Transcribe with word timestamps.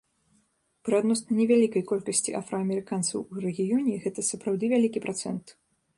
Пры 0.87 0.95
адносна 1.01 1.31
невялікай 1.41 1.83
колькасці 1.91 2.35
афраамерыканцаў 2.41 3.19
у 3.35 3.45
рэгіёне 3.47 3.93
гэта 4.07 4.19
сапраўды 4.31 4.65
вялікі 4.73 4.99
працэнт. 5.09 5.45